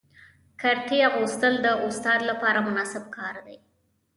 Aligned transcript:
کرتۍ 0.61 0.99
اغوستل 1.09 1.53
د 1.65 1.67
استاد 1.87 2.19
لپاره 2.29 2.59
مناسب 2.67 3.03
کار 3.17 3.35
دی. 3.45 3.57